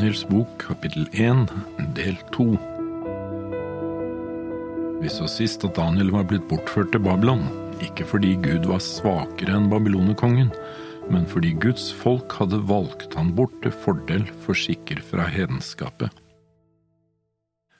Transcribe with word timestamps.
Daniels 0.00 0.22
bok, 0.24 0.48
kapittel 0.56 1.02
1, 1.12 1.42
del 1.92 2.14
2 2.32 2.44
Vi 5.02 5.10
så 5.12 5.26
sist 5.28 5.66
at 5.68 5.74
Daniel 5.76 6.08
var 6.14 6.24
blitt 6.30 6.46
bortført 6.48 6.88
til 6.94 7.02
Babylon, 7.04 7.42
ikke 7.84 8.06
fordi 8.08 8.30
Gud 8.40 8.64
var 8.70 8.80
svakere 8.80 9.58
enn 9.58 9.68
babylonerkongen, 9.68 10.48
men 11.12 11.26
fordi 11.28 11.50
Guds 11.60 11.90
folk 11.92 12.32
hadde 12.40 12.62
valgt 12.70 13.12
han 13.20 13.34
bort 13.36 13.52
til 13.60 13.76
fordel 13.76 14.24
for 14.46 14.56
skikker 14.56 15.02
fra 15.04 15.26
hedenskapet. 15.28 16.08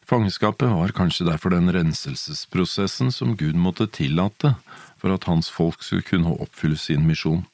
Fangenskapet 0.05 0.77
var 0.77 0.93
kanskje 0.93 1.25
derfor 1.30 1.57
den 1.57 1.73
renselsesprosessen 1.73 3.16
som 3.16 3.32
Gud 3.32 3.57
måtte 3.57 3.89
tillate 3.89 4.59
for 5.00 5.16
at 5.16 5.25
hans 5.25 5.48
folk 5.48 5.80
skulle 5.80 6.05
kunne 6.05 6.37
oppfylle 6.37 6.77
sin 6.77 7.09
misjon. 7.09 7.46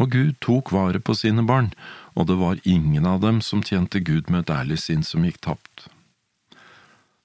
Og 0.00 0.12
Gud 0.12 0.38
tok 0.40 0.72
vare 0.72 1.00
på 1.00 1.14
sine 1.16 1.44
barn, 1.44 1.72
og 2.16 2.28
det 2.28 2.38
var 2.40 2.60
ingen 2.64 3.06
av 3.06 3.20
dem 3.20 3.40
som 3.44 3.62
tjente 3.62 4.00
Gud 4.00 4.30
med 4.30 4.46
et 4.46 4.54
ærlig 4.54 4.78
sinn 4.80 5.04
som 5.04 5.24
gikk 5.26 5.40
tapt. 5.44 5.88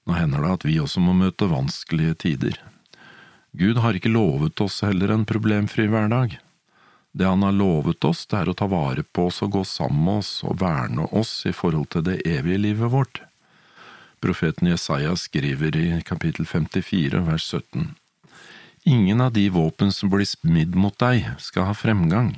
Nå 0.08 0.16
hender 0.16 0.44
det 0.44 0.56
at 0.56 0.66
vi 0.68 0.78
også 0.80 1.00
må 1.04 1.14
møte 1.16 1.48
vanskelige 1.48 2.18
tider. 2.24 2.58
Gud 3.56 3.80
har 3.80 3.96
ikke 3.96 4.12
lovet 4.12 4.60
oss 4.60 4.82
heller 4.84 5.12
en 5.12 5.26
problemfri 5.28 5.88
hverdag. 5.88 6.38
Det 7.12 7.26
han 7.26 7.42
har 7.42 7.56
lovet 7.56 8.04
oss, 8.04 8.26
det 8.28 8.36
er 8.42 8.50
å 8.52 8.56
ta 8.56 8.68
vare 8.68 9.02
på 9.02 9.26
oss 9.28 9.40
og 9.42 9.56
gå 9.56 9.64
sammen 9.64 10.04
med 10.04 10.20
oss 10.22 10.32
og 10.44 10.60
verne 10.60 11.08
oss 11.16 11.32
i 11.48 11.54
forhold 11.56 11.88
til 11.94 12.04
det 12.04 12.20
evige 12.28 12.60
livet 12.68 12.92
vårt. 12.92 13.22
Profeten 14.20 14.68
Jesaja 14.68 15.14
skriver 15.16 15.76
i 15.76 15.88
kapittel 16.04 16.46
54 16.46 17.24
vers 17.24 17.48
17. 17.48 17.94
Ingen 18.84 19.20
av 19.20 19.32
de 19.32 19.48
våpen 19.52 19.92
som 19.92 20.12
blir 20.12 20.28
smidd 20.28 20.76
mot 20.76 20.94
deg, 21.00 21.26
skal 21.38 21.68
ha 21.70 21.76
fremgang 21.76 22.32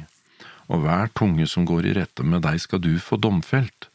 og 0.70 0.84
hver 0.84 1.10
tunge 1.19 1.47
som 1.51 1.66
går 1.66 1.91
i 1.91 1.95
rette 1.98 2.24
med 2.27 2.45
deg 2.47 2.60
skal 2.62 2.83
du 2.84 2.92
få 3.02 3.19
domfelt. 3.19 3.88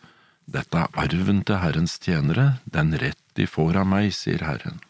Dette 0.46 0.78
er 0.78 1.00
arven 1.00 1.42
til 1.48 1.62
Herrens 1.62 1.96
tjenere, 2.04 2.60
den 2.66 2.94
rett 3.02 3.22
de 3.40 3.48
får 3.50 3.80
av 3.82 3.88
meg, 3.90 4.12
sier 4.14 4.44
Herren. 4.46 4.82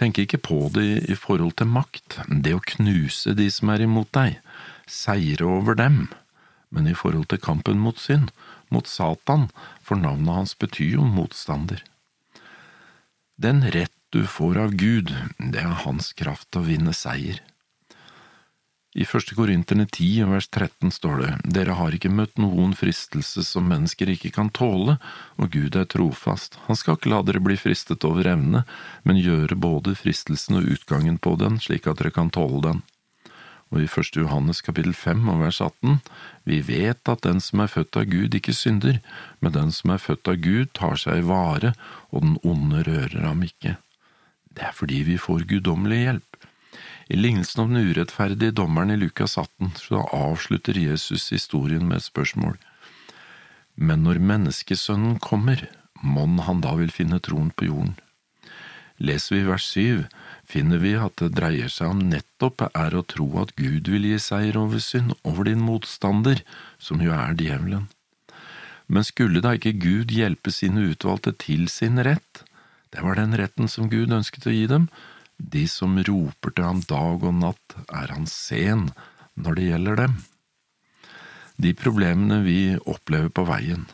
Tenk 0.00 0.20
ikke 0.22 0.40
på 0.40 0.58
det 0.72 1.10
i 1.12 1.16
forhold 1.18 1.56
til 1.60 1.68
makt, 1.72 2.20
det 2.28 2.54
å 2.56 2.62
knuse 2.76 3.34
de 3.36 3.48
som 3.52 3.72
er 3.72 3.84
imot 3.84 4.12
deg, 4.16 4.38
seire 4.88 5.48
over 5.48 5.76
dem, 5.76 6.06
men 6.70 6.86
i 6.88 6.96
forhold 6.96 7.28
til 7.32 7.42
kampen 7.42 7.80
mot 7.82 7.98
synd, 8.00 8.30
mot 8.70 8.86
Satan, 8.86 9.48
for 9.82 9.98
navnet 10.00 10.36
hans 10.36 10.54
betyr 10.56 11.00
jo 11.00 11.04
motstander. 11.04 11.82
Den 13.40 13.64
rett 13.74 13.96
du 14.14 14.24
får 14.26 14.58
av 14.60 14.76
Gud, 14.78 15.12
det 15.38 15.62
er 15.62 15.82
hans 15.84 16.12
kraft 16.16 16.48
til 16.50 16.62
å 16.62 16.68
vinne 16.68 16.94
seier. 16.96 17.40
I 18.90 19.04
første 19.06 19.36
Korinterne 19.38 19.84
10 19.86 20.24
vers 20.26 20.48
13 20.50 20.90
står 20.90 21.20
det, 21.20 21.30
Dere 21.54 21.76
har 21.78 21.94
ikke 21.94 22.10
møtt 22.10 22.40
noen 22.42 22.72
fristelse 22.74 23.44
som 23.46 23.68
mennesker 23.70 24.10
ikke 24.10 24.32
kan 24.34 24.48
tåle, 24.50 24.96
og 25.38 25.52
Gud 25.54 25.76
er 25.78 25.86
trofast. 25.86 26.58
Han 26.66 26.78
skal 26.78 26.98
ikke 26.98 27.12
la 27.12 27.20
dere 27.22 27.42
bli 27.44 27.54
fristet 27.54 28.02
over 28.08 28.26
evne, 28.26 28.64
men 29.06 29.20
gjøre 29.22 29.54
både 29.54 29.94
fristelsen 29.94 30.58
og 30.58 30.66
utgangen 30.74 31.20
på 31.22 31.36
den, 31.38 31.60
slik 31.62 31.86
at 31.86 32.02
dere 32.02 32.10
kan 32.16 32.32
tåle 32.34 32.64
den. 32.66 32.82
Og 33.70 33.84
i 33.84 33.86
første 33.86 34.24
Johannes 34.24 34.58
kapittel 34.66 34.96
5 34.98 35.22
og 35.30 35.44
vers 35.44 35.60
18, 35.62 36.00
Vi 36.42 36.58
vet 36.66 37.08
at 37.08 37.22
den 37.22 37.38
som 37.38 37.62
er 37.62 37.70
født 37.70 37.96
av 37.96 38.10
Gud, 38.10 38.34
ikke 38.34 38.56
synder, 38.58 38.98
men 39.38 39.54
den 39.54 39.70
som 39.70 39.94
er 39.94 40.02
født 40.02 40.26
av 40.26 40.42
Gud, 40.42 40.74
tar 40.74 40.98
seg 40.98 41.22
i 41.22 41.28
vare, 41.30 41.76
og 42.10 42.26
den 42.26 42.36
onde 42.42 42.82
rører 42.82 43.22
ham 43.22 43.46
ikke. 43.46 43.76
Det 44.50 44.66
er 44.66 44.74
fordi 44.74 45.04
vi 45.06 45.14
får 45.14 45.46
guddommelig 45.46 46.02
hjelp. 46.02 46.29
I 47.10 47.18
lignelsen 47.18 47.64
om 47.64 47.74
den 47.74 47.90
urettferdige 47.90 48.54
dommeren 48.54 48.92
i 48.94 48.98
Lukas 49.00 49.38
18 49.38 49.72
så 49.80 50.04
avslutter 50.14 50.78
Jesus 50.78 51.30
historien 51.34 51.88
med 51.88 52.00
et 52.00 52.08
spørsmål. 52.08 52.58
Men 53.74 54.04
når 54.04 54.20
menneskesønnen 54.22 55.18
kommer, 55.22 55.66
mon 56.02 56.38
han 56.46 56.62
da 56.64 56.76
vil 56.78 56.92
finne 56.94 57.20
troen 57.24 57.50
på 57.50 57.70
jorden? 57.70 57.96
Leser 59.00 59.38
vi 59.38 59.44
vers 59.48 59.64
syv, 59.64 60.02
finner 60.44 60.80
vi 60.82 60.92
at 61.00 61.16
det 61.22 61.32
dreier 61.38 61.72
seg 61.72 61.94
om 61.94 62.02
nettopp 62.10 62.66
er 62.68 62.96
å 62.96 63.06
tro 63.08 63.28
at 63.40 63.54
Gud 63.56 63.88
vil 63.88 64.04
gi 64.10 64.18
seier 64.20 64.58
over 64.60 64.82
synd, 64.84 65.14
over 65.24 65.48
din 65.48 65.62
motstander, 65.64 66.42
som 66.76 67.00
jo 67.00 67.14
er 67.16 67.32
djevelen. 67.38 67.88
Men 68.90 69.06
skulle 69.06 69.40
da 69.40 69.54
ikke 69.56 69.78
Gud 69.80 70.12
hjelpe 70.12 70.52
sine 70.52 70.90
utvalgte 70.90 71.32
til 71.38 71.68
sin 71.72 72.02
rett? 72.04 72.44
Det 72.92 73.00
var 73.06 73.16
den 73.16 73.36
retten 73.38 73.70
som 73.70 73.88
Gud 73.88 74.12
ønsket 74.12 74.48
å 74.50 74.52
gi 74.52 74.66
dem, 74.68 74.90
de 75.40 75.64
som 75.68 75.96
roper 76.04 76.52
til 76.52 76.66
ham 76.66 76.82
dag 76.88 77.24
og 77.24 77.38
natt, 77.40 77.76
er 77.88 78.12
han 78.12 78.28
sen 78.28 78.90
når 79.40 79.56
det 79.56 79.68
gjelder 79.70 80.02
dem. 80.04 80.18
De 81.60 81.72
problemene 81.76 82.40
vi 82.44 82.76
opplever 82.88 83.32
på 83.32 83.44
veien, 83.48 83.86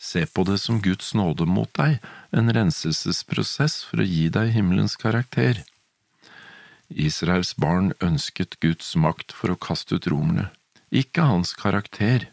se 0.00 0.24
på 0.26 0.44
det 0.48 0.58
som 0.60 0.80
Guds 0.84 1.12
nåde 1.16 1.46
mot 1.48 1.70
deg, 1.76 2.00
en 2.32 2.52
renselsesprosess 2.52 3.82
for 3.88 4.02
å 4.02 4.08
gi 4.08 4.28
deg 4.32 4.52
himmelens 4.56 4.96
karakter. 5.00 5.62
Israels 6.88 7.54
barn 7.56 7.92
ønsket 8.04 8.58
Guds 8.60 8.92
makt 8.96 9.32
for 9.32 9.52
å 9.52 9.60
kaste 9.60 9.96
ut 9.96 10.08
romerne, 10.10 10.50
ikke 10.92 11.24
hans 11.26 11.54
karakter. 11.56 12.28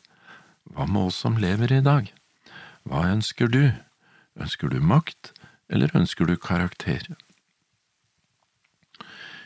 Hva 0.71 0.85
med 0.87 1.09
oss 1.09 1.21
som 1.23 1.39
lever 1.39 1.71
i 1.73 1.83
dag? 1.83 2.11
Hva 2.83 3.07
ønsker 3.13 3.49
du? 3.51 3.71
Ønsker 4.39 4.71
du 4.71 4.79
makt, 4.79 5.31
eller 5.71 5.91
ønsker 5.97 6.27
du 6.27 6.35
karakter? 6.35 7.07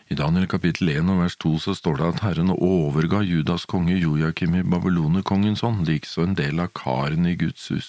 I 0.06 0.14
Daniel 0.14 0.46
kapittel 0.46 0.92
1 0.92 1.08
og 1.10 1.24
vers 1.24 1.36
2 1.42 1.52
så 1.64 1.74
står 1.74 1.96
det 1.98 2.08
at 2.08 2.20
Herren 2.22 2.52
overga 2.54 3.24
Judas 3.26 3.64
konge 3.66 3.96
Jojakim 3.98 4.54
i 4.54 4.62
babylonerkongens 4.62 5.64
hånd, 5.66 5.88
likså 5.90 6.28
en 6.28 6.36
del 6.38 6.62
av 6.62 6.76
karen 6.78 7.26
i 7.26 7.34
Guds 7.40 7.64
hus. 7.74 7.88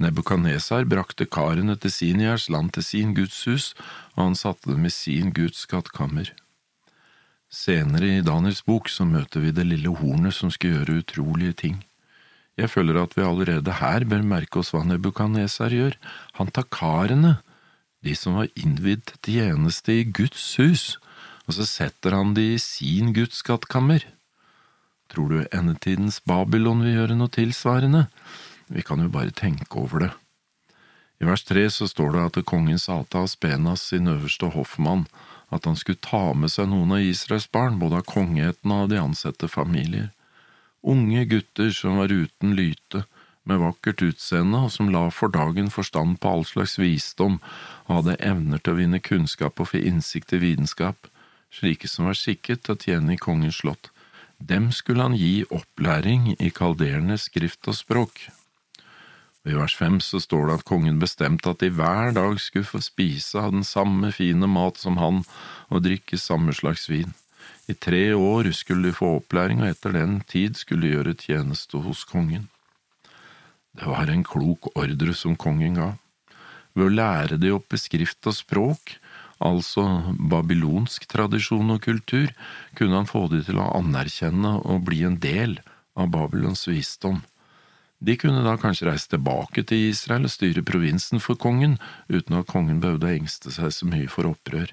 Nebukadnesar 0.00 0.88
brakte 0.90 1.28
karene 1.30 1.76
til 1.78 1.92
Siniars 1.94 2.48
land 2.50 2.72
til 2.74 2.82
sin 2.82 3.12
Guds 3.14 3.44
hus, 3.46 3.74
og 4.16 4.24
han 4.24 4.34
satte 4.40 4.72
dem 4.72 4.88
i 4.88 4.90
sin 4.90 5.30
Guds 5.36 5.60
skattkammer. 5.68 6.32
Senere 7.50 8.08
i 8.16 8.24
Daniels 8.26 8.64
bok 8.66 8.90
så 8.90 9.06
møter 9.06 9.44
vi 9.44 9.52
det 9.54 9.68
lille 9.68 9.92
hornet 10.00 10.34
som 10.34 10.50
skal 10.50 10.74
gjøre 10.74 10.96
utrolige 11.04 11.54
ting. 11.62 11.76
Jeg 12.58 12.72
føler 12.72 12.98
at 13.04 13.14
vi 13.14 13.22
allerede 13.22 13.76
her 13.78 14.02
bør 14.08 14.26
merke 14.26 14.64
oss 14.64 14.72
hva 14.74 14.82
Nebukadnesar 14.82 15.70
gjør. 15.70 15.94
Han 16.40 16.50
tar 16.50 16.66
karene, 16.74 17.36
de 18.02 18.16
som 18.18 18.40
var 18.40 18.50
innvidd 18.58 19.14
til 19.22 19.38
tjeneste 19.38 19.94
i 19.94 20.08
Guds 20.10 20.48
hus, 20.58 20.98
og 21.50 21.56
så 21.58 21.66
setter 21.66 22.14
han 22.14 22.30
de 22.36 22.52
i 22.54 22.58
sin 22.62 23.10
Guds 23.10 23.40
skattkammer. 23.42 24.04
Tror 25.10 25.32
du 25.32 25.38
endetidens 25.50 26.20
Babylon 26.22 26.84
vil 26.84 26.94
gjøre 26.94 27.16
noe 27.18 27.32
tilsvarende? 27.34 28.04
Vi 28.70 28.84
kan 28.86 29.02
jo 29.02 29.10
bare 29.10 29.34
tenke 29.34 29.80
over 29.82 30.04
det. 30.04 30.12
I 31.18 31.26
vers 31.26 31.42
tre 31.42 31.64
så 31.74 31.88
står 31.90 32.14
det 32.14 32.22
at 32.28 32.38
kongen 32.46 32.78
sa 32.78 33.00
til 33.02 33.26
Aspenas, 33.26 33.82
sin 33.90 34.06
øverste 34.06 34.52
hoffmann, 34.54 35.08
at 35.50 35.66
han 35.66 35.74
skulle 35.74 35.98
ta 36.06 36.30
med 36.38 36.54
seg 36.54 36.70
noen 36.70 36.94
av 36.94 37.02
Israels 37.02 37.50
barn, 37.50 37.82
både 37.82 37.98
av 37.98 38.06
kongeheten 38.06 38.70
og 38.70 38.86
av 38.86 38.92
de 38.94 39.02
ansette 39.02 39.50
familier. 39.50 40.12
Unge 40.86 41.26
gutter 41.34 41.74
som 41.74 41.98
var 41.98 42.14
uten 42.14 42.54
lyte, 42.54 43.02
med 43.42 43.58
vakkert 43.58 44.04
utseende 44.06 44.62
og 44.68 44.70
som 44.70 44.94
la 44.94 45.08
for 45.10 45.34
dagen 45.34 45.72
forstand 45.74 46.20
på 46.22 46.30
all 46.30 46.46
slags 46.46 46.78
visdom 46.78 47.40
og 47.88 47.96
hadde 47.96 48.20
evner 48.22 48.62
til 48.62 48.76
å 48.76 48.78
vinne 48.84 49.02
kunnskap 49.02 49.58
og 49.58 49.72
få 49.72 49.82
innsikt 49.90 50.36
i 50.36 50.44
vitenskap 50.44 51.10
slike 51.54 51.88
som 51.90 52.08
var 52.08 52.18
skikket 52.18 52.64
til 52.64 52.76
å 52.76 52.80
tjene 52.80 53.14
i 53.14 53.20
kongens 53.20 53.60
slott. 53.62 53.90
Dem 54.40 54.70
skulle 54.72 55.04
han 55.04 55.16
gi 55.18 55.44
opplæring 55.52 56.34
i 56.38 56.50
kalderende 56.54 57.18
skrift 57.20 57.68
og 57.68 57.76
språk. 57.76 58.28
I 59.48 59.56
vers 59.56 59.74
fem 59.76 59.98
så 60.04 60.20
står 60.20 60.46
det 60.46 60.54
at 60.58 60.66
kongen 60.68 61.00
bestemte 61.00 61.52
at 61.52 61.62
de 61.62 61.70
hver 61.72 62.12
dag 62.16 62.36
skulle 62.40 62.68
få 62.68 62.80
spise 62.84 63.40
av 63.40 63.54
den 63.54 63.64
samme 63.64 64.12
fine 64.12 64.48
mat 64.48 64.80
som 64.80 65.00
han 65.00 65.22
og 65.68 65.84
drikke 65.84 66.20
samme 66.20 66.52
slags 66.56 66.88
vin. 66.92 67.12
I 67.68 67.74
tre 67.74 68.12
år 68.12 68.50
skulle 68.56 68.90
de 68.90 68.96
få 68.96 69.14
opplæring, 69.20 69.62
og 69.62 69.70
etter 69.72 69.94
den 69.94 70.20
tid 70.28 70.58
skulle 70.58 70.86
de 70.86 70.94
gjøre 70.94 71.16
tjeneste 71.16 71.80
hos 71.84 72.04
kongen. 72.08 72.48
Det 73.76 73.86
var 73.86 74.10
en 74.10 74.24
klok 74.26 74.72
ordre 74.74 75.14
som 75.16 75.36
kongen 75.38 75.78
ga. 75.78 75.90
Ved 76.74 76.88
å 76.88 76.96
lære 76.96 77.38
de 77.40 77.52
opp 77.54 77.72
i 77.72 77.80
skrift 77.80 78.26
og 78.26 78.36
språk 78.36 78.96
altså 79.40 79.84
babylonsk 80.30 81.06
tradisjon 81.10 81.74
og 81.74 81.82
kultur, 81.84 82.30
kunne 82.78 83.00
han 83.00 83.08
få 83.08 83.26
de 83.32 83.42
til 83.46 83.60
å 83.60 83.70
anerkjenne 83.78 84.58
og 84.60 84.84
bli 84.88 85.02
en 85.08 85.18
del 85.20 85.58
av 85.98 86.12
Babylons 86.12 86.66
visdom. 86.68 87.22
De 88.00 88.16
kunne 88.16 88.44
da 88.44 88.54
kanskje 88.60 88.88
reise 88.88 89.10
tilbake 89.12 89.64
til 89.68 89.90
Israel 89.90 90.24
og 90.28 90.32
styre 90.32 90.64
provinsen 90.64 91.20
for 91.20 91.36
kongen, 91.40 91.76
uten 92.08 92.38
at 92.38 92.48
kongen 92.48 92.80
behøvde 92.80 93.08
å 93.08 93.16
engste 93.18 93.52
seg 93.52 93.74
så 93.76 93.88
mye 93.88 94.08
for 94.08 94.28
opprør. 94.30 94.72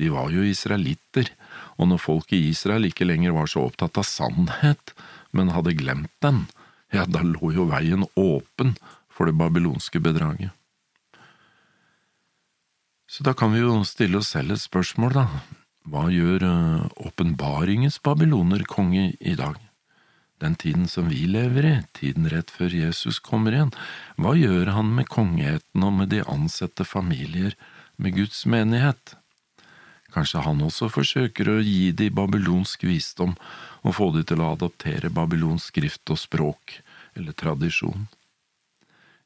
De 0.00 0.08
var 0.12 0.32
jo 0.32 0.44
israelitter, 0.44 1.30
og 1.76 1.90
når 1.90 2.00
folk 2.00 2.32
i 2.36 2.46
Israel 2.50 2.88
ikke 2.88 3.08
lenger 3.08 3.36
var 3.36 3.48
så 3.52 3.64
opptatt 3.68 4.00
av 4.00 4.08
sannhet, 4.08 4.92
men 5.36 5.52
hadde 5.52 5.76
glemt 5.76 6.12
den, 6.24 6.44
ja, 6.92 7.04
da 7.04 7.24
lå 7.24 7.52
jo 7.52 7.66
veien 7.68 8.04
åpen 8.16 8.76
for 9.12 9.28
det 9.28 9.36
babylonske 9.36 10.00
bedraget. 10.00 10.52
Så 13.16 13.24
da 13.24 13.32
kan 13.32 13.54
vi 13.54 13.62
jo 13.62 13.78
stille 13.88 14.20
oss 14.20 14.34
selv 14.34 14.52
et 14.52 14.60
spørsmål, 14.60 15.14
da. 15.16 15.28
Hva 15.88 16.10
gjør 16.12 16.44
eh, 16.44 17.06
åpenbaringens 17.08 17.96
babyloner 18.04 18.66
konge 18.68 19.14
i 19.16 19.38
dag? 19.38 19.56
den 20.38 20.54
tiden 20.54 20.88
som 20.88 21.08
vi 21.08 21.26
lever 21.26 21.64
i, 21.64 21.76
tiden 21.92 22.28
rett 22.28 22.50
før 22.52 22.74
Jesus 22.74 23.18
kommer 23.24 23.54
igjen, 23.54 23.72
hva 24.20 24.34
gjør 24.36 24.72
han 24.76 24.92
med 24.98 25.08
kongeheten 25.08 25.84
og 25.86 25.94
med 26.00 26.12
de 26.12 26.22
ansatte 26.28 26.84
familier, 26.84 27.56
med 27.96 28.16
Guds 28.18 28.44
menighet? 28.44 29.16
Kanskje 30.12 30.44
han 30.44 30.60
også 30.64 30.88
forsøker 30.92 31.48
å 31.50 31.60
gi 31.64 31.90
de 31.96 32.10
babylonsk 32.12 32.84
visdom 32.88 33.34
og 33.82 33.96
få 33.96 34.10
de 34.16 34.24
til 34.28 34.40
å 34.40 34.52
adoptere 34.54 35.12
babylonsk 35.12 35.72
skrift 35.72 36.12
og 36.12 36.20
språk 36.20 36.78
eller 37.16 37.36
tradisjon? 37.36 38.06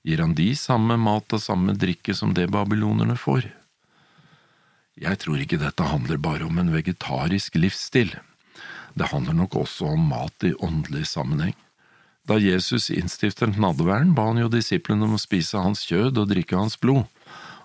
Gir 0.07 0.23
han 0.23 0.35
de 0.35 0.53
samme 0.57 0.97
mat 0.97 1.35
og 1.37 1.43
samme 1.43 1.75
drikke 1.77 2.15
som 2.17 2.33
det 2.35 2.49
babylonerne 2.55 3.19
får? 3.19 3.51
Jeg 5.00 5.17
tror 5.23 5.41
ikke 5.41 5.61
dette 5.61 5.87
handler 5.88 6.20
bare 6.20 6.44
om 6.44 6.58
en 6.61 6.73
vegetarisk 6.75 7.56
livsstil. 7.56 8.12
Det 8.93 9.08
handler 9.08 9.37
nok 9.38 9.56
også 9.62 9.94
om 9.94 10.08
mat 10.11 10.44
i 10.44 10.52
åndelig 10.61 11.06
sammenheng. 11.14 11.55
Da 12.29 12.37
Jesus 12.37 12.91
innstiftet 12.93 13.56
nadværen, 13.56 14.12
ba 14.14 14.29
han 14.29 14.43
jo 14.43 14.50
disiplene 14.52 15.06
om 15.08 15.17
å 15.17 15.23
spise 15.23 15.58
hans 15.58 15.87
kjød 15.88 16.20
og 16.20 16.29
drikke 16.31 16.58
hans 16.58 16.76
blod, 16.79 17.06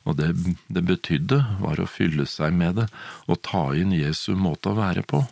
og 0.05 0.15
det 0.19 0.31
det 0.71 0.85
betydde, 0.85 1.41
var 1.59 1.81
å 1.81 1.89
fylle 1.89 2.25
seg 2.29 2.55
med 2.55 2.79
det 2.79 2.87
og 3.27 3.41
ta 3.43 3.67
inn 3.75 3.91
Jesu 3.95 4.31
måte 4.37 4.71
å 4.71 4.79
være 4.79 5.03
på. 5.03 5.25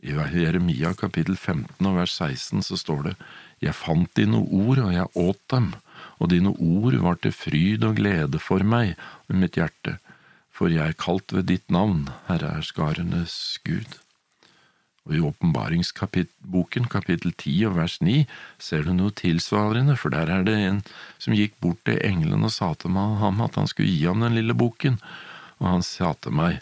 I 0.00 0.16
Jeremia 0.16 0.94
kapittel 0.96 1.36
15 1.36 1.84
og 1.84 1.98
vers 2.00 2.14
16 2.16 2.64
så 2.64 2.76
står 2.80 3.02
det, 3.10 3.14
Jeg 3.60 3.76
fant 3.76 4.08
dine 4.16 4.40
ord, 4.40 4.78
og 4.80 4.92
jeg 4.94 5.12
åt 5.14 5.40
dem, 5.52 5.74
og 6.18 6.30
dine 6.32 6.54
ord 6.56 6.96
var 7.04 7.20
til 7.20 7.34
fryd 7.36 7.84
og 7.84 8.00
glede 8.00 8.40
for 8.40 8.64
meg 8.64 8.96
og 9.28 9.36
mitt 9.36 9.60
hjerte, 9.60 9.98
for 10.60 10.68
jeg 10.68 10.92
er 10.92 11.00
kalt 11.00 11.32
ved 11.32 11.46
ditt 11.48 11.72
navn, 11.72 12.10
Herre 12.26 12.58
er 12.58 12.64
skarenes 12.68 13.32
Gud. 13.64 13.94
Og 15.08 15.14
I 15.16 15.22
åpenbaringsboken 15.24 16.90
kapittel 16.92 17.32
10 17.32 17.54
og 17.70 17.78
vers 17.78 17.94
9 18.04 18.26
ser 18.60 18.84
du 18.84 18.92
noe 18.92 19.14
tilsvarende, 19.16 19.96
for 19.96 20.12
der 20.12 20.28
er 20.28 20.44
det 20.44 20.58
en 20.60 20.82
som 21.16 21.32
gikk 21.32 21.56
bort 21.64 21.80
til 21.88 21.96
engelen 22.04 22.44
og 22.44 22.52
sa 22.52 22.74
til 22.76 22.92
ham 22.92 23.40
at 23.40 23.56
han 23.56 23.72
skulle 23.72 23.88
gi 23.88 24.04
ham 24.04 24.20
den 24.20 24.36
lille 24.36 24.52
boken, 24.52 25.00
og 25.64 25.70
han 25.70 25.86
sa 25.86 26.12
til 26.20 26.36
meg, 26.36 26.60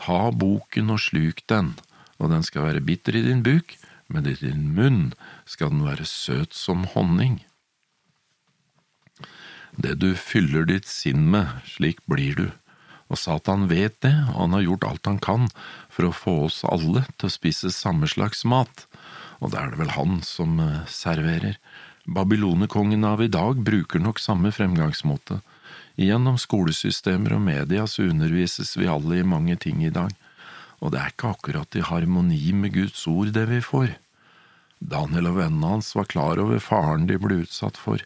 ta 0.00 0.32
boken 0.32 0.96
og 0.96 1.04
sluk 1.04 1.44
den, 1.52 1.74
og 2.16 2.32
den 2.32 2.40
skal 2.40 2.70
være 2.70 2.86
bitter 2.88 3.20
i 3.20 3.26
din 3.28 3.44
buk, 3.44 3.76
men 4.08 4.24
i 4.24 4.38
din 4.40 4.70
munn 4.72 5.10
skal 5.44 5.76
den 5.76 5.84
være 5.84 6.08
søt 6.08 6.56
som 6.56 6.88
honning. 6.96 7.42
Det 9.76 9.98
du 10.00 10.14
fyller 10.16 10.64
ditt 10.64 10.88
sinn 10.88 11.28
med, 11.28 11.52
slik 11.68 12.00
blir 12.08 12.32
du 12.40 12.48
og 13.06 13.20
Satan 13.20 13.66
vet 13.70 14.00
det, 14.02 14.14
og 14.34 14.40
han 14.40 14.56
har 14.56 14.64
gjort 14.66 14.86
alt 14.88 15.10
han 15.10 15.18
kan 15.22 15.48
for 15.92 16.08
å 16.08 16.14
få 16.14 16.36
oss 16.48 16.62
alle 16.66 17.04
til 17.14 17.28
å 17.28 17.34
spise 17.34 17.70
samme 17.74 18.08
slags 18.10 18.44
mat, 18.48 18.86
og 19.38 19.52
det 19.52 19.60
er 19.60 19.72
det 19.72 19.80
vel 19.82 19.94
han 19.94 20.20
som 20.26 20.58
eh, 20.62 20.86
serverer. 20.90 21.58
Babylonekongen 22.06 23.04
av 23.06 23.22
i 23.22 23.30
dag 23.30 23.60
bruker 23.66 24.02
nok 24.02 24.22
samme 24.22 24.52
fremgangsmåte. 24.54 25.40
Gjennom 25.96 26.36
skolesystemer 26.40 27.36
og 27.36 27.44
media 27.46 27.86
så 27.88 28.06
undervises 28.06 28.74
vi 28.76 28.88
alle 28.90 29.20
i 29.20 29.26
mange 29.26 29.56
ting 29.60 29.84
i 29.84 29.92
dag, 29.92 30.12
og 30.82 30.92
det 30.92 31.00
er 31.00 31.14
ikke 31.14 31.32
akkurat 31.34 31.78
i 31.78 31.84
harmoni 31.84 32.52
med 32.52 32.74
Guds 32.74 33.06
ord 33.08 33.32
det 33.36 33.46
vi 33.48 33.62
får. 33.64 33.94
Daniel 34.78 35.30
og 35.30 35.38
vennene 35.38 35.76
hans 35.76 35.94
var 35.96 36.08
klar 36.10 36.40
over 36.42 36.60
faren 36.60 37.06
de 37.08 37.16
ble 37.20 37.40
utsatt 37.46 37.78
for, 37.80 38.02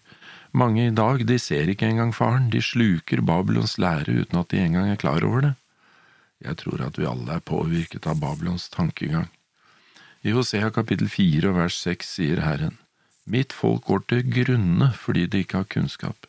mange 0.52 0.86
i 0.86 0.94
dag, 0.94 1.24
de 1.26 1.38
ser 1.38 1.70
ikke 1.70 1.88
engang 1.88 2.12
faren, 2.14 2.50
de 2.50 2.62
sluker 2.62 3.22
Babylons 3.22 3.78
lære 3.78 4.22
uten 4.22 4.40
at 4.40 4.50
de 4.50 4.60
engang 4.62 4.90
er 4.90 5.00
klar 5.00 5.24
over 5.26 5.48
det. 5.48 5.54
Jeg 6.40 6.56
tror 6.62 6.82
at 6.86 6.98
vi 6.98 7.08
alle 7.08 7.36
er 7.36 7.44
påvirket 7.44 8.06
av 8.08 8.20
Babylons 8.20 8.68
tankegang. 8.72 9.28
I 10.24 10.32
Hosea 10.36 10.70
kapittel 10.72 11.08
fire 11.08 11.52
og 11.52 11.60
vers 11.60 11.76
seks 11.80 12.16
sier 12.16 12.40
Herren, 12.44 12.76
Mitt 13.30 13.52
folk 13.52 13.84
går 13.86 14.02
til 14.10 14.26
grunne 14.32 14.90
fordi 14.96 15.26
de 15.30 15.44
ikke 15.44 15.60
har 15.60 15.68
kunnskap. 15.70 16.26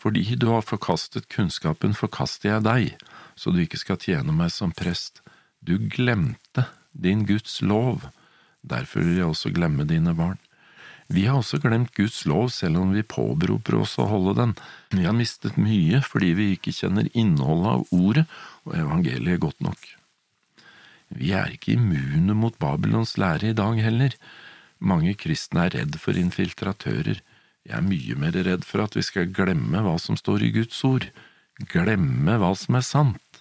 Fordi 0.00 0.22
du 0.38 0.48
har 0.52 0.64
forkastet 0.64 1.28
kunnskapen, 1.28 1.94
forkaster 1.94 2.54
jeg 2.54 2.64
deg, 2.64 3.08
så 3.36 3.52
du 3.52 3.60
ikke 3.62 3.80
skal 3.80 3.98
tjene 4.00 4.32
meg 4.32 4.52
som 4.54 4.72
prest. 4.72 5.20
Du 5.60 5.76
glemte 5.78 6.64
din 6.92 7.26
Guds 7.26 7.60
lov, 7.60 8.06
derfor 8.62 9.04
vil 9.04 9.18
jeg 9.20 9.28
også 9.28 9.52
glemme 9.52 9.84
dine 9.84 10.14
barn. 10.16 10.38
Vi 11.08 11.24
har 11.24 11.38
også 11.40 11.56
glemt 11.62 11.94
Guds 11.96 12.26
lov 12.28 12.50
selv 12.52 12.82
om 12.82 12.90
vi 12.92 13.00
påberoper 13.06 13.78
oss 13.80 13.94
å 13.96 14.08
holde 14.10 14.34
den. 14.36 14.50
Vi 14.92 15.06
har 15.06 15.16
mistet 15.16 15.56
mye 15.56 16.02
fordi 16.04 16.34
vi 16.36 16.50
ikke 16.56 16.74
kjenner 16.76 17.08
innholdet 17.16 17.70
av 17.70 17.94
ordet 17.96 18.26
og 18.68 18.74
evangeliet 18.76 19.40
godt 19.40 19.64
nok. 19.64 19.88
Vi 21.08 21.32
er 21.32 21.54
ikke 21.54 21.72
immune 21.78 22.36
mot 22.36 22.58
Babylons 22.60 23.16
lære 23.16 23.54
i 23.54 23.56
dag 23.56 23.80
heller. 23.80 24.12
Mange 24.78 25.14
kristne 25.16 25.64
er 25.64 25.78
redd 25.78 25.96
for 26.02 26.18
infiltratører. 26.20 27.22
Jeg 27.64 27.76
er 27.76 27.84
mye 27.84 28.18
mer 28.20 28.36
redd 28.44 28.66
for 28.68 28.84
at 28.84 28.96
vi 28.96 29.04
skal 29.04 29.32
glemme 29.32 29.80
hva 29.84 29.96
som 30.00 30.18
står 30.20 30.44
i 30.44 30.52
Guds 30.54 30.76
ord, 30.84 31.08
glemme 31.72 32.36
hva 32.36 32.52
som 32.56 32.76
er 32.76 32.84
sant. 32.84 33.40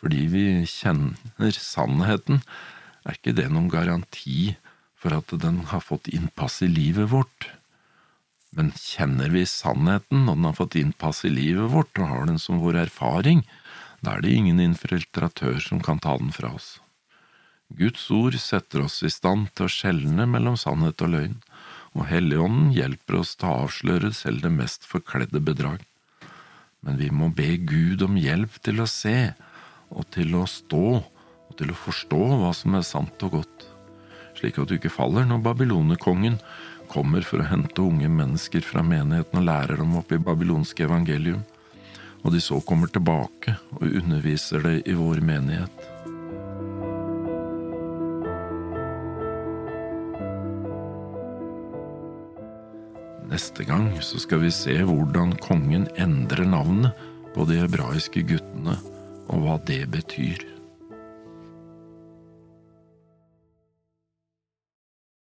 Fordi 0.00 0.24
vi 0.32 0.46
kjenner 0.68 1.52
sannheten, 1.52 2.40
er 3.04 3.16
ikke 3.16 3.36
det 3.36 3.48
noen 3.52 3.68
garanti 3.72 4.54
for 4.98 5.14
at 5.14 5.32
den 5.42 5.62
har 5.70 5.84
fått 5.84 6.10
innpass 6.10 6.62
i 6.62 6.68
livet 6.68 7.10
vårt. 7.12 7.50
Men 8.50 8.72
kjenner 8.74 9.30
vi 9.30 9.44
sannheten, 9.46 10.26
og 10.26 10.36
den 10.36 10.48
har 10.48 10.58
fått 10.58 10.78
innpass 10.80 11.24
i 11.28 11.32
livet 11.32 11.70
vårt 11.72 12.00
og 12.00 12.10
har 12.10 12.26
den 12.26 12.40
som 12.42 12.62
vår 12.62 12.82
erfaring, 12.86 13.44
da 14.00 14.14
er 14.14 14.22
det 14.22 14.34
ingen 14.34 14.60
infiltratør 14.62 15.58
som 15.62 15.82
kan 15.82 16.00
ta 16.02 16.16
den 16.18 16.32
fra 16.34 16.54
oss. 16.54 16.78
Guds 17.68 18.06
ord 18.14 18.38
setter 18.40 18.86
oss 18.86 19.02
i 19.04 19.10
stand 19.12 19.50
til 19.52 19.66
å 19.66 19.72
skjelne 19.72 20.24
mellom 20.30 20.56
sannhet 20.56 21.02
og 21.04 21.12
løgn, 21.12 21.36
og 21.98 22.06
Helligånden 22.08 22.72
hjelper 22.76 23.20
oss 23.20 23.34
til 23.36 23.48
å 23.50 23.64
avsløre 23.66 24.12
selv 24.16 24.44
det 24.46 24.52
mest 24.54 24.86
forkledde 24.88 25.42
bedrag. 25.44 25.82
Men 26.80 26.96
vi 27.00 27.10
må 27.10 27.28
be 27.34 27.56
Gud 27.68 28.04
om 28.06 28.16
hjelp 28.16 28.60
til 28.64 28.80
å 28.80 28.88
se, 28.88 29.34
og 29.90 30.06
til 30.14 30.36
å 30.38 30.46
stå, 30.48 30.86
og 31.48 31.58
til 31.58 31.72
å 31.74 31.80
forstå 31.86 32.22
hva 32.38 32.54
som 32.56 32.78
er 32.78 32.86
sant 32.86 33.26
og 33.26 33.40
godt 33.40 33.68
slik 34.38 34.58
at 34.58 34.70
du 34.70 34.78
ikke 34.78 34.92
faller 34.92 35.26
når 35.28 35.42
babylonekongen 35.44 36.38
kommer 36.88 37.24
for 37.26 37.42
å 37.42 37.48
hente 37.50 37.84
unge 37.84 38.08
mennesker 38.10 38.64
fra 38.64 38.82
menigheten 38.86 39.40
og 39.40 39.46
lærer 39.48 39.80
dem 39.82 39.96
opp 39.98 40.12
i 40.14 40.20
babylonske 40.22 40.86
evangelium, 40.86 41.44
og 42.24 42.34
de 42.34 42.40
så 42.42 42.58
kommer 42.66 42.90
tilbake 42.90 43.58
og 43.76 43.86
underviser 43.86 44.64
det 44.64 44.76
i 44.88 44.96
vår 44.98 45.22
menighet. 45.24 45.88
Neste 53.28 53.62
gang 53.68 53.92
så 54.02 54.18
skal 54.18 54.40
vi 54.42 54.50
se 54.54 54.74
hvordan 54.82 55.36
kongen 55.44 55.84
endrer 56.00 56.48
navnet 56.48 57.06
på 57.34 57.44
de 57.46 57.60
hebraiske 57.60 58.24
guttene, 58.26 58.78
og 59.28 59.44
hva 59.44 59.58
det 59.68 59.84
betyr. 59.92 60.57